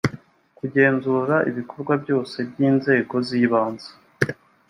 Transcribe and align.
kugenzura 0.57 1.35
ibikorwa 1.49 1.93
byose 2.03 2.37
by’inzegoz’ibanze 2.49 3.89